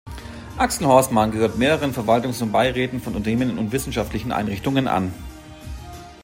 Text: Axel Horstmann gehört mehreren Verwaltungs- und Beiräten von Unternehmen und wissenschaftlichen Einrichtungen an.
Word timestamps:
Axel 0.57 0.87
Horstmann 0.87 1.29
gehört 1.31 1.59
mehreren 1.59 1.93
Verwaltungs- 1.93 2.41
und 2.41 2.51
Beiräten 2.51 2.99
von 3.01 3.13
Unternehmen 3.15 3.59
und 3.59 3.71
wissenschaftlichen 3.71 4.31
Einrichtungen 4.31 4.87
an. 4.87 5.13